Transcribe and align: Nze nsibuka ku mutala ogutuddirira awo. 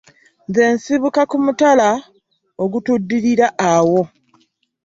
Nze 0.47 0.63
nsibuka 0.73 1.21
ku 1.29 1.37
mutala 1.45 1.89
ogutuddirira 2.63 3.47
awo. 3.71 4.01